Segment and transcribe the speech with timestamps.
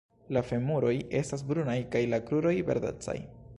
[0.35, 3.19] La femuroj estas brunaj kaj la kruroj verdecaj.